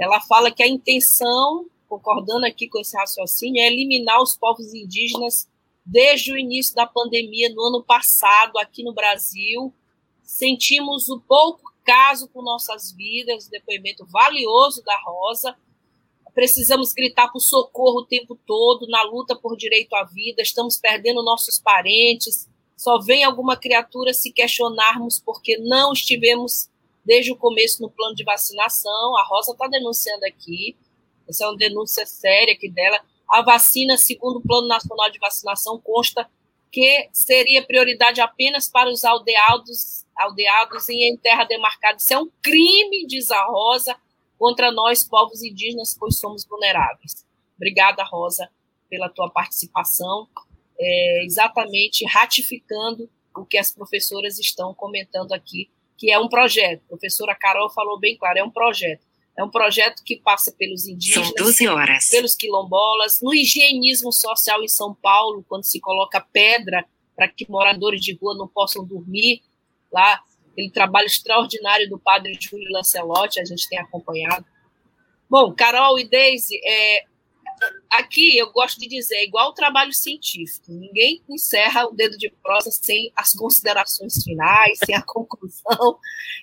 [0.00, 5.46] ela fala que a intenção, concordando aqui com esse raciocínio, é eliminar os povos indígenas
[5.84, 9.74] desde o início da pandemia no ano passado aqui no Brasil.
[10.22, 15.54] Sentimos o pouco caso com nossas vidas, depoimento valioso da Rosa.
[16.32, 20.40] Precisamos gritar por socorro o tempo todo na luta por direito à vida.
[20.40, 22.48] Estamos perdendo nossos parentes.
[22.74, 26.69] Só vem alguma criatura se questionarmos porque não estivemos
[27.10, 29.18] desde o começo no plano de vacinação.
[29.18, 30.76] A Rosa está denunciando aqui,
[31.28, 33.00] essa é uma denúncia séria aqui dela.
[33.28, 36.30] A vacina, segundo o Plano Nacional de Vacinação, consta
[36.70, 41.96] que seria prioridade apenas para os aldeados, aldeados em terra demarcada.
[41.96, 43.96] Isso é um crime, diz a Rosa,
[44.38, 47.26] contra nós, povos indígenas, pois somos vulneráveis.
[47.56, 48.48] Obrigada, Rosa,
[48.88, 50.28] pela tua participação,
[50.78, 55.68] é, exatamente ratificando o que as professoras estão comentando aqui
[56.00, 56.82] que é um projeto.
[56.86, 59.04] A professora Carol falou bem claro, é um projeto.
[59.38, 62.08] É um projeto que passa pelos indígenas, São 12 horas.
[62.08, 68.00] pelos quilombolas, no higienismo social em São Paulo, quando se coloca pedra para que moradores
[68.00, 69.42] de rua não possam dormir
[69.92, 70.22] lá.
[70.50, 74.44] Aquele trabalho extraordinário do padre Júlio Lancelotti, a gente tem acompanhado.
[75.28, 77.04] Bom, Carol e Deise, é,
[77.90, 80.66] aqui eu gosto de dizer, é igual o trabalho científico.
[80.72, 85.98] Ninguém encerra o dedo de prosa sem as considerações finais, sem a conclusão.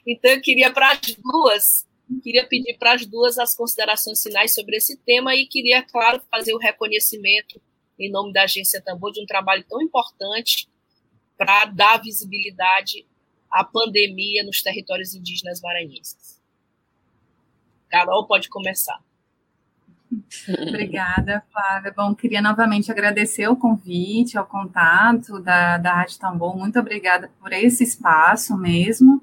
[0.05, 1.87] Então, eu queria para as duas
[2.23, 6.53] Queria pedir para as duas as considerações finais sobre esse tema e queria, claro, fazer
[6.53, 7.61] o reconhecimento,
[7.99, 10.69] em nome da Agência Tambor, de um trabalho tão importante
[11.37, 13.05] para dar visibilidade
[13.51, 16.41] à pandemia nos territórios indígenas maranhenses.
[17.89, 19.03] Carol, pode começar.
[20.67, 21.93] Obrigada, Flávia.
[21.95, 26.57] Bom, queria novamente agradecer o convite, o contato da, da Rádio Tambor.
[26.57, 29.21] Muito obrigada por esse espaço mesmo.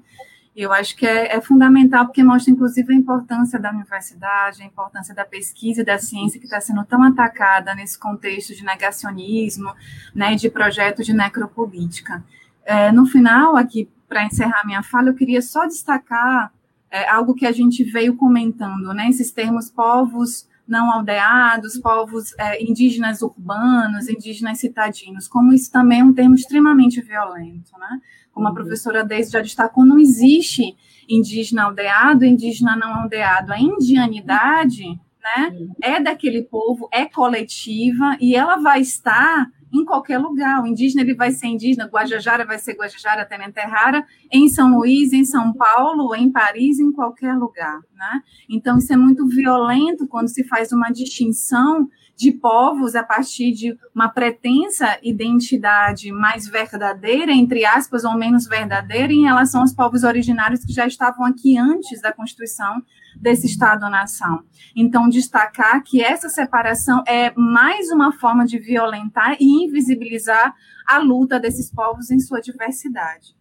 [0.55, 5.13] Eu acho que é, é, fundamental porque mostra, inclusive, a importância da universidade, a importância
[5.13, 9.73] da pesquisa e da ciência que está sendo tão atacada nesse contexto de negacionismo,
[10.13, 12.23] né, de projeto de necropolítica.
[12.63, 16.53] É, no final, aqui, para encerrar minha fala, eu queria só destacar
[16.89, 22.63] é, algo que a gente veio comentando, né, esses termos povos não aldeados, povos é,
[22.63, 28.01] indígenas urbanos, indígenas citadinos, como isso também é um termo extremamente violento, né?
[28.31, 28.55] Como a uhum.
[28.55, 30.75] professora Deise já destacou, não existe
[31.07, 33.53] indígena aldeado, indígena não aldeado.
[33.53, 35.73] A indianidade né, uhum.
[35.81, 40.63] é daquele povo, é coletiva, e ela vai estar em qualquer lugar.
[40.63, 45.25] O indígena ele vai ser indígena, Guajajara vai ser Guajajara, Tenenterrara, em São Luís, em
[45.25, 47.79] São Paulo, em Paris, em qualquer lugar.
[47.93, 48.21] Né?
[48.49, 53.77] Então, isso é muito violento quando se faz uma distinção de povos a partir de
[53.93, 60.63] uma pretensa identidade mais verdadeira, entre aspas, ou menos verdadeira, em relação aos povos originários
[60.63, 62.81] que já estavam aqui antes da constituição
[63.17, 64.43] desse Estado-nação.
[64.75, 70.53] Então, destacar que essa separação é mais uma forma de violentar e invisibilizar
[70.87, 73.35] a luta desses povos em sua diversidade.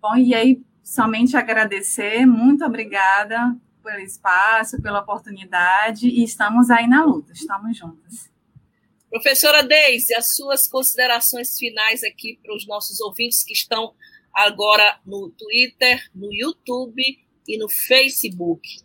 [0.00, 7.04] Bom, e aí, somente agradecer, muito obrigada pelo espaço, pela oportunidade, e estamos aí na
[7.04, 8.30] luta, estamos juntas.
[9.10, 13.94] Professora Deise, as suas considerações finais aqui para os nossos ouvintes que estão
[14.32, 17.02] agora no Twitter, no YouTube
[17.48, 18.82] e no Facebook.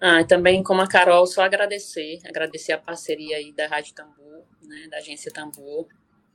[0.00, 4.88] Ah, também, como a Carol, só agradecer, agradecer a parceria aí da Rádio Tambor, né,
[4.90, 5.86] da agência Tambor,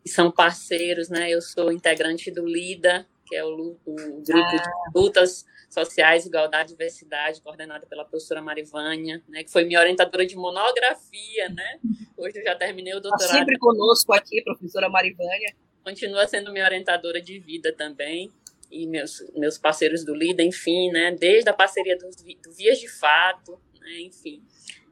[0.04, 4.58] que são parceiros, né, eu sou integrante do LIDA, que é o, o grupo ah.
[4.58, 10.26] de lutas sociais, igualdade e diversidade, coordenado pela professora Marivânia, né, que foi minha orientadora
[10.26, 11.80] de monografia, né,
[12.18, 13.26] hoje eu já terminei o tá doutorado.
[13.26, 15.55] Está sempre conosco aqui, professora Marivânia.
[15.84, 18.32] Continua sendo minha orientadora de vida também,
[18.72, 22.88] e meus, meus parceiros do LIDA, enfim, né, desde a parceria do, do Vias de
[22.88, 24.43] Fato, né, enfim,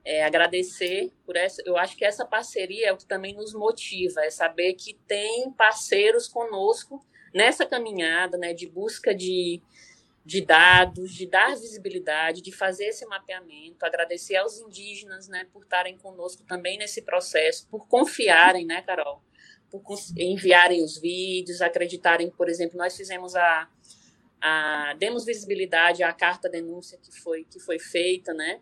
[0.05, 4.21] é, agradecer por essa, eu acho que essa parceria é o que também nos motiva,
[4.21, 9.61] é saber que tem parceiros conosco nessa caminhada, né, de busca de,
[10.25, 15.97] de dados, de dar visibilidade, de fazer esse mapeamento, agradecer aos indígenas, né, por estarem
[15.97, 19.21] conosco também nesse processo, por confiarem, né, Carol,
[19.69, 19.83] por
[20.17, 23.69] enviarem os vídeos, acreditarem, por exemplo, nós fizemos a,
[24.39, 28.61] a demos visibilidade à carta denúncia que foi que foi feita, né,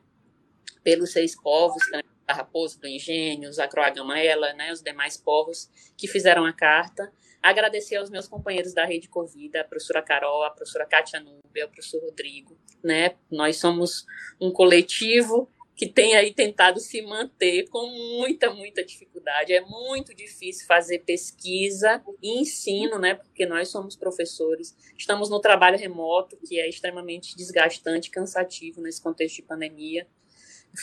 [0.84, 6.08] pelos seis povos, né, a Raposa do Engenho, a Croagamela, né, os demais povos que
[6.08, 7.12] fizeram a carta.
[7.42, 11.70] Agradecer aos meus companheiros da Rede Covid, a professora Carol, a professora Kátia Nubia, o
[11.70, 13.16] professor Rodrigo, né?
[13.32, 14.06] Nós somos
[14.40, 19.52] um coletivo que tem aí tentado se manter com muita, muita dificuldade.
[19.52, 23.16] É muito difícil fazer pesquisa e ensino, né?
[23.16, 29.38] Porque nós somos professores, estamos no trabalho remoto, que é extremamente desgastante, cansativo nesse contexto
[29.38, 30.06] de pandemia.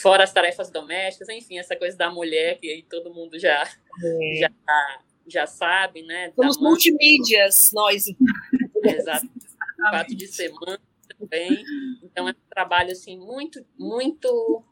[0.01, 4.39] Fora as tarefas domésticas, enfim, essa coisa da mulher que aí todo mundo já, é.
[4.39, 4.51] já,
[5.33, 6.31] já sabe, né?
[6.35, 8.05] Somos multimídias, nós.
[8.83, 9.27] Exato.
[9.27, 10.77] O fato de ser mãe
[11.17, 11.63] também.
[12.03, 14.63] Então é um trabalho assim muito, muito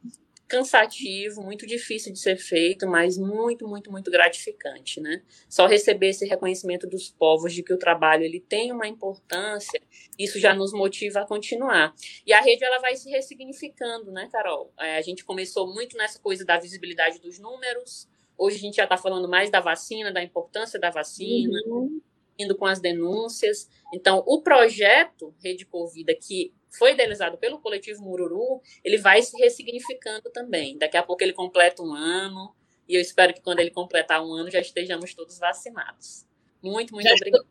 [0.48, 5.22] cansativo, muito difícil de ser feito, mas muito, muito, muito gratificante, né?
[5.50, 9.80] Só receber esse reconhecimento dos povos de que o trabalho ele tem uma importância,
[10.18, 11.94] isso já nos motiva a continuar.
[12.26, 14.74] E a rede ela vai se ressignificando, né, Carol?
[14.80, 18.08] É, a gente começou muito nessa coisa da visibilidade dos números.
[18.38, 21.58] Hoje a gente já está falando mais da vacina, da importância da vacina.
[21.66, 22.02] Uhum
[22.38, 23.68] indo com as denúncias.
[23.94, 30.30] Então, o projeto Rede Covida, que foi idealizado pelo coletivo Mururu, ele vai se ressignificando
[30.32, 30.78] também.
[30.78, 32.56] Daqui a pouco ele completa um ano,
[32.88, 36.26] e eu espero que quando ele completar um ano já estejamos todos vacinados.
[36.62, 37.46] Muito, muito obrigada.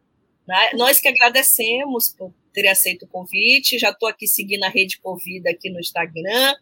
[0.47, 0.71] Né?
[0.75, 5.51] Nós que agradecemos por ter aceito o convite, já estou aqui seguindo a Rede Covida
[5.51, 6.55] aqui no Instagram,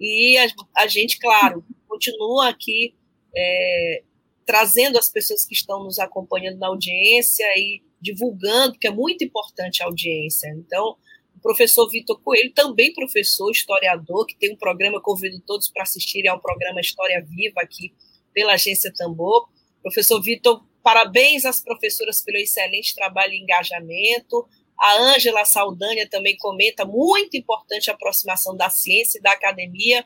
[0.00, 0.46] e a,
[0.78, 2.94] a gente, claro, continua aqui
[3.34, 4.02] é,
[4.46, 9.82] trazendo as pessoas que estão nos acompanhando na audiência e divulgando, que é muito importante
[9.82, 10.48] a audiência.
[10.56, 10.96] Então,
[11.36, 16.30] o professor Vitor Coelho, também professor, historiador, que tem um programa, convido todos para assistirem
[16.30, 17.94] ao programa História Viva aqui
[18.32, 19.48] pela Agência Tambor.
[19.82, 24.48] Professor Vitor, parabéns às professoras pelo excelente trabalho e engajamento,
[24.80, 30.04] A Ângela Saldanha também comenta, muito importante a aproximação da ciência e da academia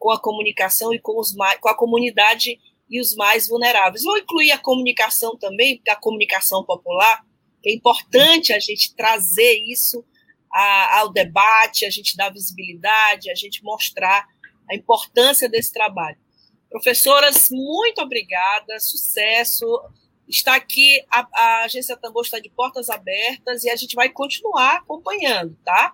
[0.00, 4.02] com a comunicação e com, os mais, com a comunidade e os mais vulneráveis.
[4.02, 7.22] Vou incluir a comunicação também, porque a comunicação popular,
[7.64, 10.02] é importante a gente trazer isso
[10.50, 14.26] a, ao debate, a gente dar visibilidade, a gente mostrar
[14.68, 16.16] a importância desse trabalho.
[16.70, 19.66] Professoras, muito obrigada, sucesso.
[20.26, 24.76] Está aqui, a, a Agência Tambor está de portas abertas e a gente vai continuar
[24.76, 25.92] acompanhando, tá?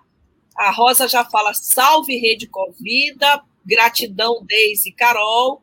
[0.55, 5.61] A Rosa já fala salve Rede Covida, gratidão Deise Carol.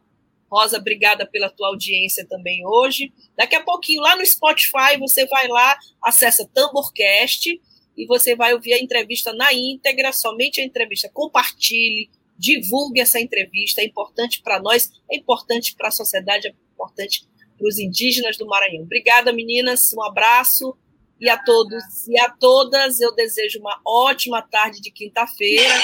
[0.50, 3.12] Rosa, obrigada pela tua audiência também hoje.
[3.36, 7.61] Daqui a pouquinho, lá no Spotify, você vai lá, acessa Tamborcast
[7.96, 11.11] e você vai ouvir a entrevista na íntegra, somente a entrevista.
[11.12, 17.26] Compartilhe, divulgue essa entrevista, é importante para nós, é importante para a sociedade, é importante
[17.57, 18.84] para os indígenas do Maranhão.
[18.84, 20.76] Obrigada, meninas, um abraço
[21.20, 25.74] e a todos e a todas eu desejo uma ótima tarde de quinta-feira.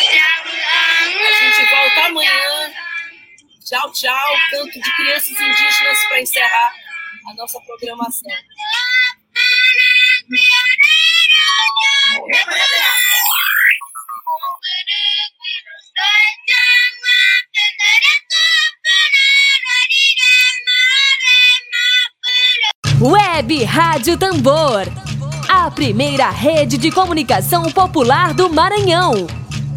[1.20, 2.72] A gente volta amanhã.
[3.64, 4.36] Tchau, tchau.
[4.50, 6.72] Canto de crianças indígenas para encerrar
[7.28, 8.30] a nossa programação.
[23.00, 24.86] Web Rádio Tambor.
[25.48, 29.26] A primeira rede de comunicação popular do Maranhão.